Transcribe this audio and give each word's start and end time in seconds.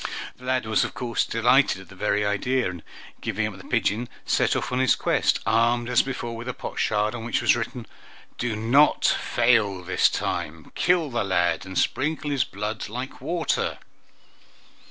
The 0.37 0.45
lad 0.45 0.65
was 0.65 0.83
of 0.83 0.95
course 0.95 1.23
delighted 1.23 1.79
at 1.79 1.89
the 1.89 1.95
very 1.95 2.25
idea, 2.25 2.67
and, 2.67 2.81
giving 3.21 3.45
up 3.45 3.55
the 3.59 3.63
pigeon, 3.63 4.09
set 4.25 4.55
off 4.55 4.71
on 4.71 4.79
his 4.79 4.95
quest, 4.95 5.39
armed 5.45 5.89
as 5.89 6.01
before 6.01 6.35
with 6.35 6.47
a 6.49 6.55
potsherd, 6.55 7.13
on 7.13 7.23
which 7.23 7.39
was 7.39 7.55
written, 7.55 7.85
"Do 8.39 8.55
not 8.55 9.05
fail 9.05 9.83
this 9.83 10.09
time. 10.09 10.71
Kill 10.73 11.11
the 11.11 11.23
lad, 11.23 11.67
and 11.67 11.77
sprinkle 11.77 12.31
his 12.31 12.43
blood 12.45 12.89
like 12.89 13.21
water!" 13.21 13.77